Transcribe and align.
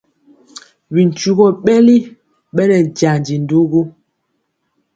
Bi 0.93 1.01
ntugɔ 1.09 1.47
ɓɛli 1.63 1.95
ɓɛ 2.55 2.63
nɛ 2.69 2.77
jandi 2.97 3.35
ndugu. 3.43 3.81